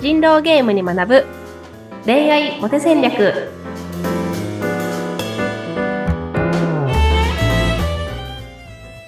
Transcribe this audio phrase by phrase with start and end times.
[0.00, 1.26] 人狼ゲームに学ぶ。
[2.06, 3.50] 恋愛モテ戦略。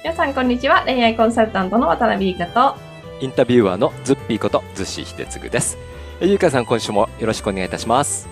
[0.05, 0.82] 皆さんこんにちは。
[0.84, 2.77] 恋愛コンサルタントの渡辺優香と。
[3.23, 5.78] インタビュアーのズッピーことズッシー秀嗣です。
[6.20, 8.29] えゆうかさん、今週もよろしくお願いいたします。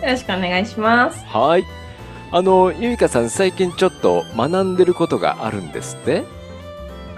[0.00, 1.22] よろしくお願いします。
[1.26, 1.64] はい。
[2.30, 6.24] あの、ゆうかさん、最近ちょっと学んでることがあるんですって？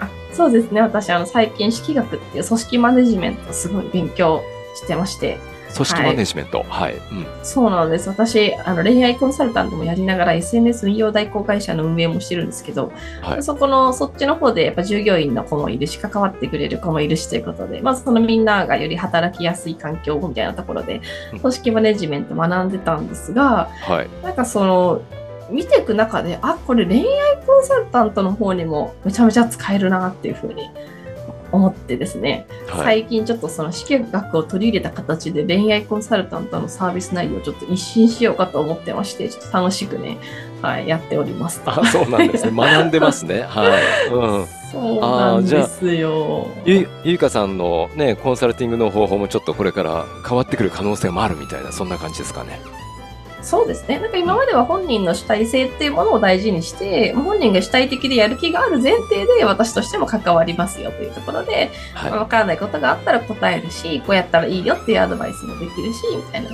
[0.01, 0.81] あそうですね。
[0.81, 4.43] 私あの最近式学っていう組織マネジメントすごい勉強
[4.75, 5.37] してまして
[5.73, 6.63] 組織マネジメント。
[6.63, 6.95] はい。
[6.95, 7.25] うん。
[7.43, 13.43] そうなんです私あの恋愛コンサルタントもやりながら SNS 運用代行会社の運営もしてるんですけどはい。
[13.43, 21.01] そこの、そっちの方で、やっぱ従業員の子もいるし、関わってくれる子もいるしということで、まずそのみんながより働きやすい環境みたいなところで
[21.33, 24.09] うん、組織マネジメント学んでたんですが、はい。
[24.23, 25.01] なんかその、
[25.49, 27.05] 見ていく中で、あ、これ恋愛
[27.45, 30.69] コンサルタントの方にもめちゃめちゃ使えるなっていうふうに
[31.51, 32.83] 思ってですね、はい。
[32.83, 40.17] 最近ちょっとその試験学を取り入れた形で恋愛コンサルタントのサービス内容をちょっと一新しようかと思ってまして、ちょっと楽しくね、
[40.61, 41.61] はい、やっております。
[41.65, 42.51] あ、そうなんですね。
[42.55, 43.41] 学んでますね。
[43.41, 44.13] はい。
[44.13, 44.47] うん。
[44.71, 46.47] そうなんですよ。
[46.63, 52.61] ゆゆうかさんのね、コンサルティングの方法もちょっとこれから変わってくる可能性もあるみたいな、そんな感じですかね。
[53.41, 53.99] そうですね。
[53.99, 62.11] なんか今までは本人の主体性っていうものを大事にして、本人が主体的でやる気がある前提で私としても関わりますよというところで、はい。
[62.11, 66.49] わからないことがあったら答えるし、こうやったらいいよっていうアドバイスもできるし、みたいな。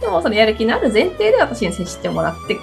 [0.00, 2.58] でもそのやる気のある前提で私に接してもらって、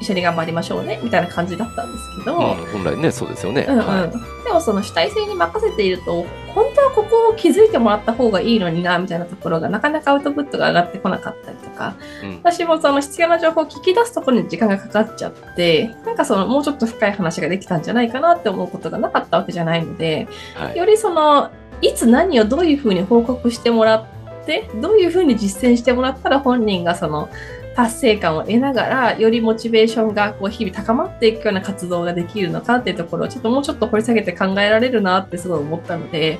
[0.00, 3.66] 一緒に頑張りましょうね、みたいな感じだったんですけど、うん、本来ね、そうですよね。
[3.68, 4.10] うんうんはい。
[4.44, 20.78] でもその主体性に任せていると、本当はここを気づいてもらった方がいいのにな、みたいなところがなかなかアウトプットが上がってこなかったりとか、うん私もその必要な情報を聞き出すところに時間がかかっちゃって、なんかそのもうちょっと深い話ができたんじゃないかなって思うことがなかったわけじゃないので、はい。
[20.78, 21.50] よりその、
[21.82, 24.06] いつ何をどういうふうに報告してもらっ
[24.46, 27.28] て、どういうふうに実践してもらったら本人がその
[27.80, 36.38] 達成感を得ながら、よりモチベーションがこう日々高まっていくような活動ができるのかっていうところをちょっともうちょっと掘り下げて考えられるなってすごい思ったので、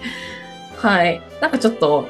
[0.77, 1.21] はい。
[1.41, 2.09] なんかちょっと、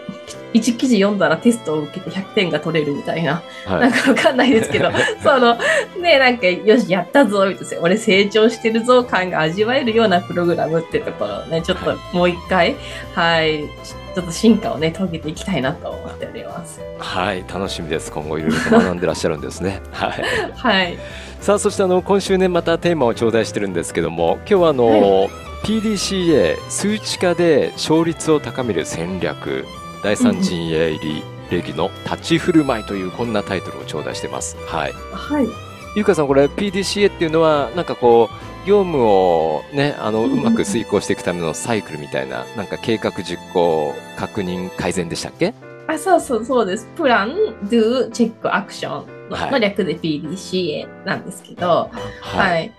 [0.52, 3.80] 一記事読んだらテストを受けて100点が取れるみたいな、はい。
[3.80, 4.90] なんかわかんないですけど、
[5.22, 5.56] その、
[6.00, 12.76] ね、なんか、よし、やったぞ、みたいな、俺成長してるぞ感が味わえるようなプログラムってところをね、ちょっともう一回、
[13.14, 16.80] はい、ちょっと進化をね、遂げていきたいなと思っております。
[16.98, 18.10] はい、楽しみです。
[18.12, 19.80] 今後いろいろと学んでらっしゃるんですね。
[19.92, 20.24] はい。
[20.54, 20.98] はい。
[21.40, 25.28] さあ、そしてあの今週ねまたテーマを頂戴してるんですけども、今日はあの、
[25.64, 29.66] PDCA 数値化で勝率を高める戦略
[30.02, 34.56] 第三陣営入り礼儀の立ち振る舞いというこんなタイトルを頂戴してます。
[34.66, 34.92] はい。
[35.12, 35.48] はい。
[35.96, 45.54] ゆうかさんこれ PDCA っていうのはなんかこう業務をねあのうまく遂行していくためのサイクルみたいななんか計画実行確認改善でしたっけ？
[45.88, 46.86] あ、そうそうそうです。
[46.96, 47.34] プラン、
[47.64, 52.72] do, チェック、アクションの,、はい略で PDCA なんですけど、ははい。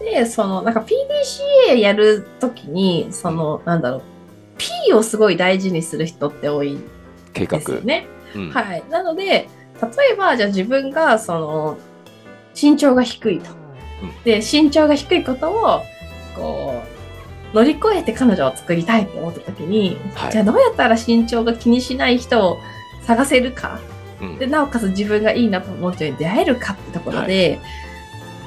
[0.00, 0.04] い。
[0.04, 0.80] で、その、なんか
[1.70, 4.02] PDCA やるときに、その、なんだろう、
[4.58, 6.78] P をすごい大事にする人って多い
[7.32, 7.58] 計画。
[7.58, 8.06] ですよね。
[8.34, 8.82] うんはい。
[8.90, 9.48] なので、例
[10.12, 11.78] えば、じゃあ自分が、その、
[12.60, 13.50] 身長が低いと。
[14.02, 14.22] うん。
[14.24, 15.82] で、身長が低いことを、
[16.36, 16.82] こ
[17.52, 20.32] う、乗り越えて彼女を作りたいって思った時に、はい。
[20.32, 22.60] じゃあどうやったら身長が気にしない人を
[23.02, 23.80] 探せるか？
[24.20, 24.38] うん。
[24.38, 27.58] で、なおかつ自分がいいなと思う人に出会えるかってところで、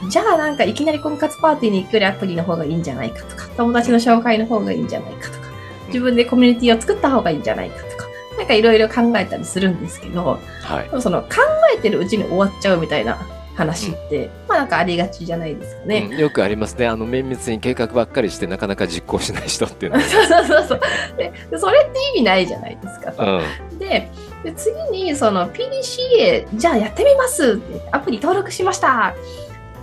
[0.09, 5.47] じゃあなんかいきなり婚活パーティーに行くよりアプリの方がいいんじゃないかとか、友達の紹介の方がいいんじゃないかとか、
[5.87, 8.07] 自分でコミュニティを作った方がいいんじゃないかとか、
[8.37, 11.01] なんかいろいろ考えたりするんですけど、はい。
[11.01, 11.29] その考
[11.75, 13.17] えてるうちに終わっちゃうみたいな
[13.55, 16.09] 話って、まあなんかありがちじゃないですかね。
[16.11, 16.87] うんよくありますね。
[16.87, 20.03] あの綿密に計画ばっかりしてなかなか実行しない人っていうのは。
[20.07, 20.79] そうそうそうそう
[21.17, 21.33] で。
[21.51, 23.13] でそれって意味ないじゃないですか。
[23.17, 23.79] うん。
[23.79, 24.09] で
[24.43, 29.15] で次にその PDCA じゃあやってみますってアプリ登録しました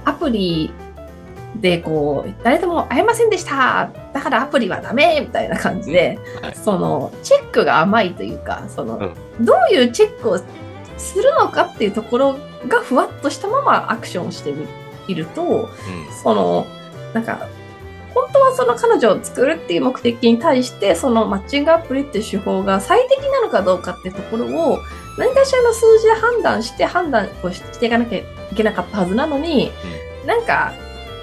[0.04, 0.72] アプリ
[1.56, 10.40] でこう誰とも会えませんでしただからアプリはダメみたいな感じで、はいそのチェックが甘いというかその、うんどういうチェックを
[10.98, 14.52] するのかっていうところがふわっとしたままアクションをして
[15.06, 15.70] みると
[16.22, 16.66] その
[17.14, 17.48] なんか
[18.14, 24.78] 本当はその彼女を作るっていう目的に対してそのマッチングアプリっていう手法が最適なのかどうかっていうところを
[25.18, 28.24] 何かしらの数字で判断して判断をしていかなきゃい
[28.56, 29.72] けなかったはずなのに、
[30.24, 30.72] なんか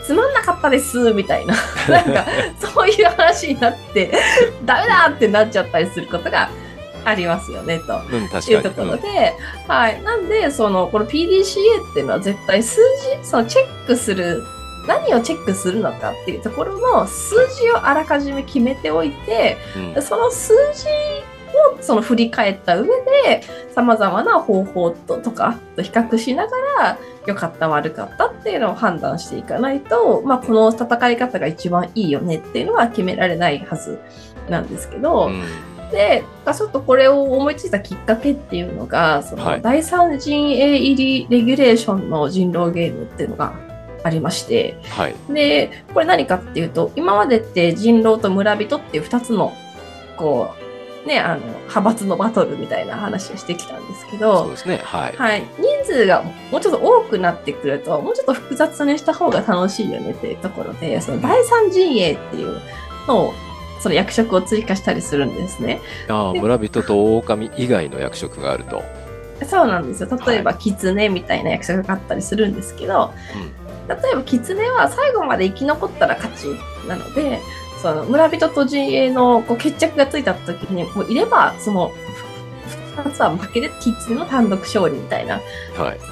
[0.06, 1.56] つまんなかったですみたいな。
[1.90, 2.26] なんか
[2.60, 4.12] そういう話になって
[4.66, 6.50] ダメだってなっちゃったりすることが
[7.06, 7.94] ありますよねと。
[8.12, 8.26] い
[8.56, 8.72] うと。
[8.72, 9.34] ころで、
[9.68, 10.02] はい。
[10.02, 12.82] なんで、その、この PDCA っていうのは絶対数
[13.22, 14.44] 字、そのチェックする、
[14.88, 19.58] 何をチェックするのかっていうところの数字をあらかじめ決めておいて、
[19.96, 20.86] うんその数字
[21.82, 23.42] その振り返った上で
[23.74, 34.00] さまざまな方法ととかと比較しながら良かった悪かったっていうのを判断していかないと、まあ、この戦い方が一番いいよねっていうのは決められないはず
[34.50, 35.44] なんですけど、うん
[35.96, 43.54] でちょっとこれを思いついたきっかけっていうのがその第三陣営入りレギュレーションの人狼ゲームっていうのが
[44.04, 49.54] ありまして、はい、でこれ何かっていうと今までって人狼と村人っていう2つの
[50.18, 50.54] こ
[51.04, 62.60] うねあの派閥のバトルみたいな話をしてきたんですけどそうですね、はい、はい、人数がもうちょっと多くなってくるともうちょっと複雑にした方が楽しいよねっていうところでその第三陣営っていう
[63.08, 63.34] のを
[63.80, 65.82] その役職を追加したりするんですね。
[66.08, 68.84] ああ村人と狼以外の役職があると。
[69.46, 73.14] そうなんですよ例えば、狐みたいな役職があったりするんですけど、
[73.88, 76.48] 例えば狐は最後まで生き残ったら勝ち
[76.88, 77.40] なので
[77.82, 81.92] その村人と陣営のこう決着がついた時にもういればその
[82.96, 85.42] 2つは負けで狐の単独勝利みたいな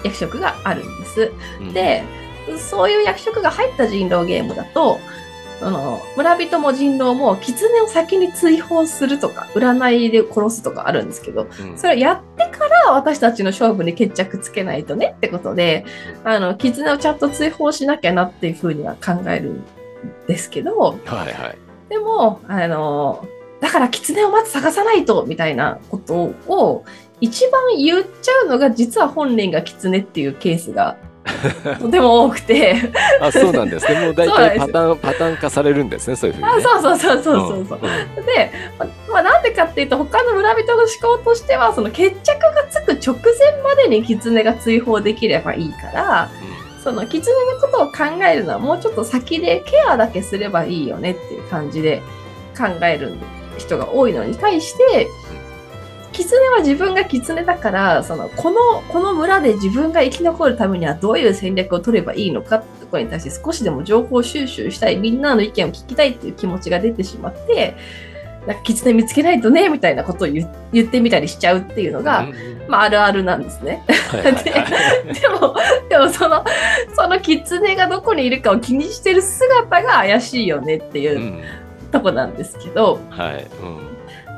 [0.04, 1.22] 役職があるんです。
[1.22, 1.32] はい
[1.62, 2.04] うん、で
[2.60, 5.00] そういう役職が入った人狼ゲームだと
[5.64, 15.86] その村人も人狼も狐を先に追放するとか占いで殺すとかあるんですけど、うん、それをやってから私たちの勝負に決着つけないとねってことで
[16.26, 19.64] あの狐をちゃんと追放しなきゃなっていうふうには考えるん
[20.28, 20.96] ですけど、は
[21.30, 21.58] いはい、
[21.88, 23.26] でもあの
[23.62, 26.84] だから狐をまず探さないとみたいなことを
[27.22, 30.98] 一番言っちゃうのが実は本人が狐っていうケースが
[31.80, 32.76] とても多くて。
[33.22, 34.00] あそうなんですね。
[34.06, 37.80] もう大体パターンパターン化されるんですねそういうふうに、ね、あそうそうそうそうそうそう、
[38.18, 38.52] うん、で、
[39.12, 46.30] まあ、なんでかっていうと他の村人の思考としてはその決着がつく直前までに狐が追放できればいいから、
[46.78, 47.22] うん、その狐
[47.54, 52.02] のことを考えるのはもうちょっと先でケアだけすればいいよねっていう感じで
[52.58, 53.14] 考える
[53.58, 55.08] 人が多いのに対して
[56.14, 67.76] 狐は自分が狐だからそのこのこの村で自分が生き残るためにはどういう戦略を取ればいいのかってところに対して少しでも情報収集したいみんなの意見を聞きたいっていう気持ちが出てしまって
[68.46, 72.34] なんか狐見つけないとねみたいなことを言ってみたりしちゃうっていうのが、うん、
[72.68, 73.84] まあ、あるあるなんですね。
[74.14, 75.56] ででも
[75.90, 76.44] でもその
[76.94, 81.42] その狐がどこにいるかを気にしてる姿が怪しいよねっていう、うん、
[81.92, 83.00] とこなんですけど。
[83.10, 83.48] はい。
[83.62, 83.93] うん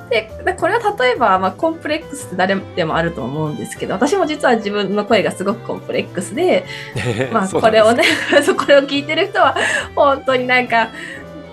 [0.09, 0.29] で
[0.59, 6.65] これは例えば、まあ、コンプレックスって誰でもあると思うんですけど私も実は自分の声がすごくコンプレックスで、
[7.33, 8.03] まあ、これをね
[8.57, 9.55] これを聞いてる人は
[9.95, 10.89] 本当になんか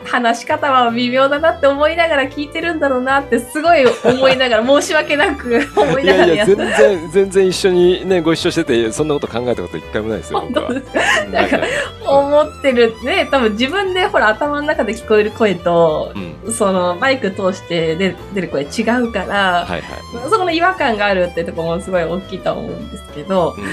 [0.05, 10.95] 話し方は微妙だなって思いながら聞いてるんだろうなってすごい思いながら申し訳なく 思いながらやって全然全然一緒にねご一緒しててそんなこと考えたこと一回もないですよ本当です
[11.33, 11.59] なんか
[12.05, 12.95] 思ってる。
[13.03, 16.13] ね多分自分でほら頭の中で聞こえる声と、
[16.45, 19.83] うん、そのマイク通して出出る声違うから、はいはい、
[20.31, 23.65] そこの違和感があるってとこもすごい大きいと思うんですけど、うん、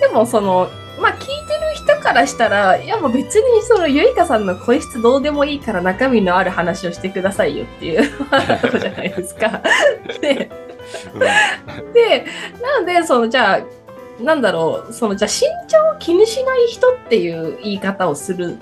[0.00, 0.70] でもその
[2.04, 8.18] からしたら、いやもう別にそのゆいかさんの声質どうでもいいから中身のある話をしてくださいよっていう
[8.60, 9.62] ことじゃないですか。
[10.20, 10.50] で、
[11.94, 12.26] で、
[12.62, 18.58] なので、そのじゃあ、なんだろう、そのじゃあ身長を気にしない人っていう言い方をする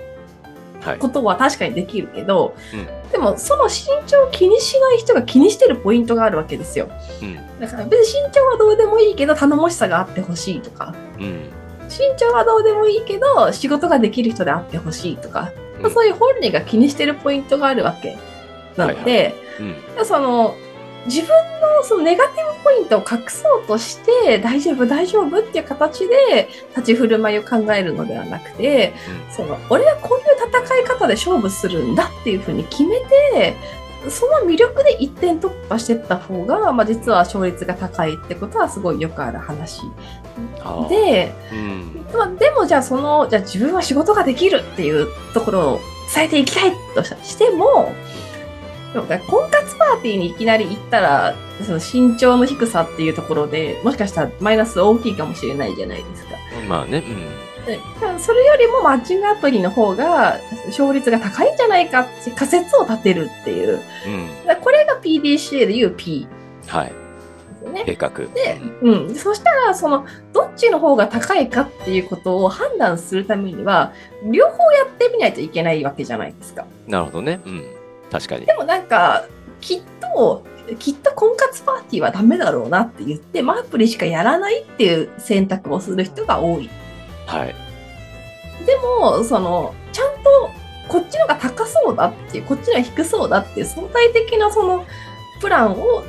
[1.00, 6.88] ことは確かにできるけど、はいうん、でもその身長を気にしない人が気にしてるポイントがあるわけですよ。
[7.20, 11.61] うん、だから別に身長はどうでもいいけど頼もしさがあってほしいとか、うん
[11.98, 18.18] 身長はどうでもいいけど仕事ができる人であってほしいとか、うん、そういう本人が気にしてるポイントがあるわけ
[18.76, 19.34] なので、
[20.04, 20.56] その
[21.06, 28.94] 自分のそのネガティブポイントを隠そうとして大丈夫大丈夫っていう形で立ち振る舞いを考えるのではなくて、
[29.28, 33.56] うん、その俺はこういう戦い方で勝負するんだっていうふうに決めて
[34.10, 39.82] その魅力で一点突破していった方が、まあ、実は勝率が高いってことはすごいよくある話。
[40.88, 45.80] で、うん、まあ、でもじゃあそのじゃあ自分は仕事ができるっていうところを
[46.14, 47.92] 伝えていきたいとしても
[48.92, 56.32] でも婚活パーティーにいきなり行ったらその身長の低さっていうところでもしかしたらマイナス大きいかもしれないじゃないですか。
[56.68, 57.51] まあね、うん
[58.18, 63.80] それよりもマッチングアプリの方が勝率が高いんじゃないかって仮説を立てるっていう、
[64.46, 66.26] うん、これが PDCA でいう P。
[66.66, 66.92] はい。
[67.70, 68.10] ね、計画。
[68.10, 73.92] で、うん、そしたらそのどっちの方が高いかっていうことを判断するためには
[74.24, 76.66] 両方やってみないといけないわけじゃないですか。
[76.88, 77.64] なるほどね、うん、
[78.10, 78.46] 確かに。
[78.46, 79.26] でもなんか
[79.60, 80.44] きっと
[80.78, 86.70] きっと婚活パーティーはダメだろうなって言って、まあ、アプリしかやらないっていう選択をする人が多い
[87.26, 87.54] はい。
[88.66, 90.50] でも、その、ちゃんと
[90.88, 94.84] こっちのが高そうだっていう、こっちのが低そうだっていう相対的なその
[95.40, 96.04] プランを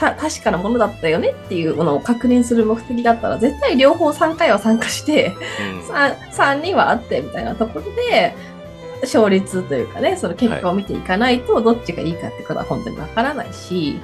[0.00, 8.34] た確かなものだったよねっていうのを確認する目的だったら絶対両方3回は参加して、うん、3, 3人はあってみたいなところで
[9.02, 14.00] 勝率というかねその結果を見ていかないとどっちがいいかってことは本当にわからないし、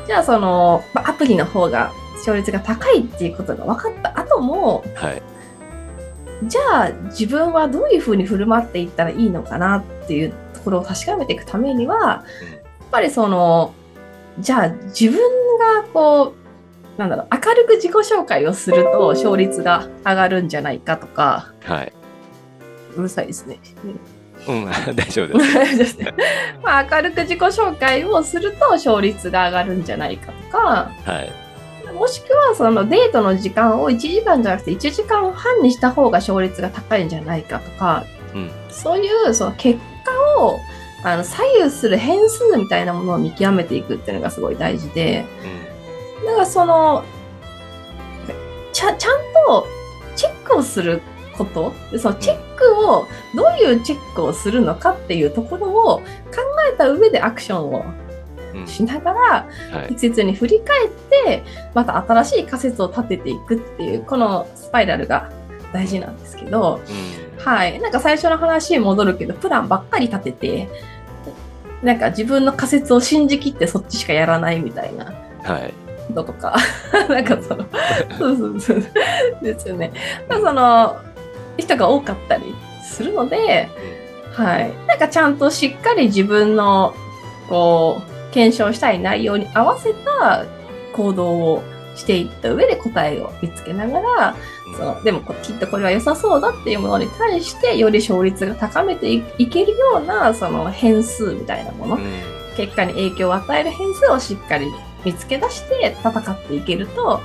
[0.00, 5.22] うん、じゃあそのアプリの方が勝率が高いっていうことが分かった後も、はい、
[6.42, 12.24] じゃあ自分はどういうふうに振る舞っていったらいいのかなっていうところを確かめていくためには、や
[12.84, 13.74] っぱりその
[14.38, 15.18] じゃあ自分
[15.58, 16.34] がこ
[16.96, 21.92] うなんだろう明るく自己紹介をすると勝率が上がるんじゃないかとか、はい、
[22.96, 23.58] うるさいですね。
[24.46, 24.64] うん、
[24.94, 25.98] 大丈夫です。
[26.62, 31.32] まあ、明るく自己紹介をすると勝率が上がるんじゃないかとか、はい、
[31.94, 40.60] もしくはそのデートの時間を1時間じゃなくて1時間半にした方が勝率が高いんじゃないかとか、うん、そういうその結果を
[41.04, 45.24] あの左右する変数みたいなものを見極めていくっていうのがすごい大事で、
[46.20, 47.04] うん、だからその
[48.72, 49.12] ちゃちゃん
[49.46, 49.66] と
[50.16, 51.00] チェックをする
[51.36, 56.04] ことでそのチェックをどういうチェックをするのかっていうところを考
[56.72, 57.84] えた上でアクションを
[58.66, 59.48] しながら、
[59.88, 61.44] 適切に振り返って
[61.74, 65.30] また新しい仮説を立てていくっていうこのスパイラルが
[65.72, 67.80] 大事なんですけど、うん、はい。
[67.80, 70.68] なんか最初の話に戻るけどプランばっかり立てて
[71.84, 75.12] なんか自分の仮説を信じきってそっちしかやらないみたいな。
[75.42, 75.74] はい。
[76.14, 76.56] とか、
[77.08, 77.66] なんかその、
[78.18, 78.82] そうそうそう、
[79.42, 79.92] ですよね。
[80.30, 80.96] その、
[81.58, 83.68] 人が多かったりするので、
[84.32, 84.72] はい。
[84.86, 86.94] なんかちゃんとしっかり自分の、
[87.48, 90.44] こう、検証したい内容に合わせた
[90.92, 91.62] 行動を
[91.94, 94.36] していった上で答えを見つけながら、
[94.76, 102.02] そのでもきっとこれは良さそうだっていうものに対してより勝率が高めていけるようなその変数みたいなもの、うん、
[102.56, 104.66] 結果に影響を与える変数をしっかり
[105.04, 107.20] 見つけ出して戦っていけると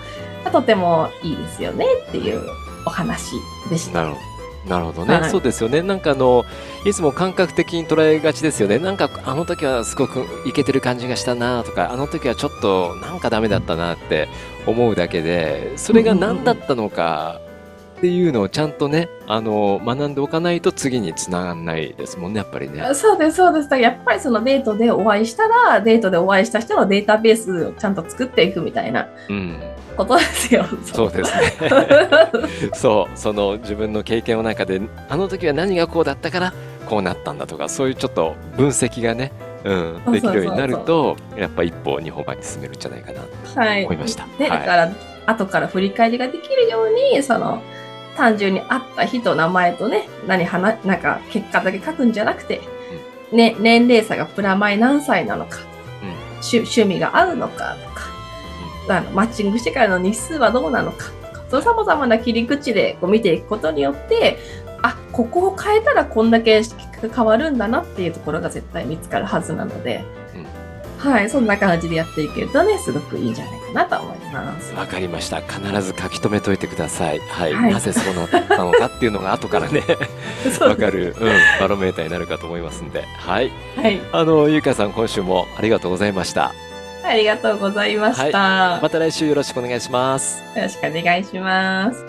[0.52, 2.42] とてもいいですよねっていう
[2.86, 3.32] お話
[3.70, 4.04] でした。
[4.04, 4.39] なるほど
[4.70, 5.82] なるほどね、はい、そうですよね。
[5.82, 6.46] なんかあの、
[6.86, 8.78] いつも感覚的に捉えがちですよね。
[8.78, 14.30] なんかあの時はすごくいけてる感じがしたなとか、あの時はちょっとなんかダメだったなって
[14.68, 17.42] 思うだけで、それが何だったのか
[18.00, 22.82] っていうのをちゃんとね、あの、学んでおかないと次につながらないですもんね、やっぱりね。
[22.94, 23.76] そうです、そうです。
[23.76, 29.10] やっぱりそのデートでお会いしたら、デートでお会いした人のデータベースをちゃんと作っていくみたいな。
[29.28, 29.60] うん
[29.98, 30.66] ことですよ。
[30.86, 31.54] そうですね。
[32.74, 34.80] そう、その自分の経験の中で、
[35.10, 36.54] あの時は何がこうだったから、
[36.86, 39.34] こうなったんだとか、そういうちょっと分析がね、
[39.66, 43.28] うん、できるようになると、やっぱ一歩二歩前に進めるんじゃないかなと
[43.86, 44.24] 思いました。
[44.24, 44.90] はい、で、だから、
[45.26, 47.62] 後から振り返りができるように、その、
[48.20, 52.60] 単純に会った日と名前とね、何話、なんか結果だけ書くんじゃなくて、
[53.32, 55.60] うん、ね、年齢差がプラマイ何歳なのか、
[56.04, 58.02] うん、趣趣味が合うのかとか、
[58.86, 64.38] うん、あのマッチングしてからの日数はどうなのかとか、その様々な切り口でこう見ていくことによって、
[64.82, 66.62] あ、ここを変えたらこんだけ
[67.02, 70.04] 変わるんだなっていうところが絶対見つかるはずなので、
[70.98, 74.74] はい、そんな感じでやっていけるとね、すごくいいんじゃないかなと思います。
[74.74, 75.42] わかりました。
[75.42, 77.20] 必ず書き留めといてください。
[77.20, 77.54] はい。
[77.54, 79.84] はい、なぜそうなったのかっていうのが後からね、
[80.62, 83.04] わかる、うん、バロメーターになるかと思いますんで。
[83.18, 83.52] はい。
[83.76, 84.02] はい。
[84.12, 86.54] あの、ゆうかさん、今週もありがとうございました。
[87.04, 88.82] ありがとうございました、はい。
[88.82, 90.44] また来週よろしくお願いします。
[90.56, 92.09] よろしくお願いします。